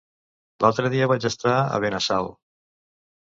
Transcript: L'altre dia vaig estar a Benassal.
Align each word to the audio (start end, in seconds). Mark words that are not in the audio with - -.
L'altre 0.63 0.89
dia 0.93 1.09
vaig 1.11 1.27
estar 1.29 1.53
a 1.57 1.77
Benassal. 1.83 2.31